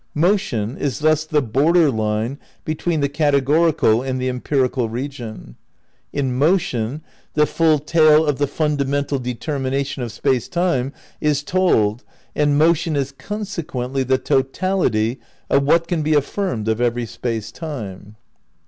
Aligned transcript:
'"Motion 0.31 0.77
is 0.79 0.97
thus 0.97 1.25
the 1.25 1.43
border 1.43 1.91
line 1.91 2.39
between 2.65 3.01
the 3.01 3.07
categorial 3.07 4.01
and 4.03 4.19
the 4.19 4.29
empirical 4.29 4.89
region." 4.89 5.57
'"...in 6.11 6.33
motion 6.33 7.01
the 7.35 7.45
full 7.45 7.77
tale 7.77 8.25
of 8.25 8.39
the 8.39 8.47
fundamental 8.47 9.19
determination 9.19 10.01
of 10.01 10.11
Space 10.11 10.47
Time 10.47 10.91
is 11.21 11.43
told 11.43 12.03
and 12.35 12.57
motion 12.57 12.95
is 12.95 13.11
consequently 13.11 14.01
the 14.01 14.17
totality 14.17 15.19
of 15.51 15.61
what 15.65 15.87
can 15.87 16.01
be 16.01 16.15
affirmed 16.15 16.67
of 16.67 16.81
every 16.81 17.05
Space 17.05 17.51
Time." 17.51 18.15